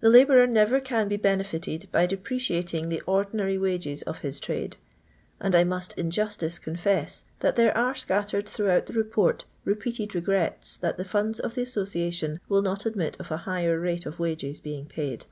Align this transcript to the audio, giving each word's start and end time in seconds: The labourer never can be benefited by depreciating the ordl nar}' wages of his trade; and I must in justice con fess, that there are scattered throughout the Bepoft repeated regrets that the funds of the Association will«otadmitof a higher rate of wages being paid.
The 0.00 0.08
labourer 0.08 0.46
never 0.46 0.80
can 0.80 1.08
be 1.08 1.18
benefited 1.18 1.86
by 1.92 2.06
depreciating 2.06 2.88
the 2.88 3.02
ordl 3.06 3.34
nar}' 3.34 3.60
wages 3.60 4.00
of 4.00 4.20
his 4.20 4.40
trade; 4.40 4.78
and 5.42 5.54
I 5.54 5.62
must 5.62 5.92
in 5.98 6.10
justice 6.10 6.58
con 6.58 6.76
fess, 6.76 7.24
that 7.40 7.54
there 7.56 7.76
are 7.76 7.94
scattered 7.94 8.48
throughout 8.48 8.86
the 8.86 8.94
Bepoft 8.94 9.44
repeated 9.66 10.14
regrets 10.14 10.76
that 10.76 10.96
the 10.96 11.04
funds 11.04 11.38
of 11.38 11.54
the 11.54 11.60
Association 11.64 12.40
will«otadmitof 12.48 13.30
a 13.30 13.36
higher 13.44 13.78
rate 13.78 14.06
of 14.06 14.18
wages 14.18 14.58
being 14.58 14.86
paid. 14.86 15.26